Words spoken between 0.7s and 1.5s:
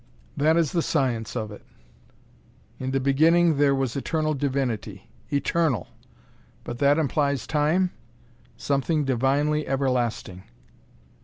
the science